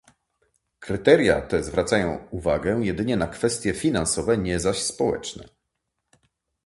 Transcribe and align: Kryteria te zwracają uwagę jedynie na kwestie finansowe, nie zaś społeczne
Kryteria 0.79 1.41
te 1.41 1.63
zwracają 1.63 2.27
uwagę 2.31 2.75
jedynie 2.85 3.17
na 3.17 3.27
kwestie 3.27 3.73
finansowe, 3.73 4.37
nie 4.37 4.59
zaś 4.59 4.77
społeczne 4.83 5.49